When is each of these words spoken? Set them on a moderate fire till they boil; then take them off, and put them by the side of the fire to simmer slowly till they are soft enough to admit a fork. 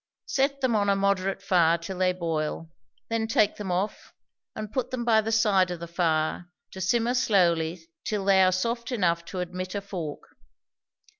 Set 0.25 0.61
them 0.61 0.75
on 0.75 0.89
a 0.89 0.95
moderate 0.95 1.43
fire 1.43 1.77
till 1.77 1.99
they 1.99 2.11
boil; 2.11 2.71
then 3.09 3.27
take 3.27 3.57
them 3.57 3.71
off, 3.71 4.15
and 4.55 4.71
put 4.71 4.89
them 4.89 5.05
by 5.05 5.21
the 5.21 5.31
side 5.31 5.69
of 5.69 5.79
the 5.79 5.85
fire 5.87 6.49
to 6.71 6.81
simmer 6.81 7.13
slowly 7.13 7.87
till 8.03 8.25
they 8.25 8.41
are 8.41 8.51
soft 8.51 8.91
enough 8.91 9.23
to 9.23 9.41
admit 9.41 9.75
a 9.75 9.81
fork. 9.81 10.35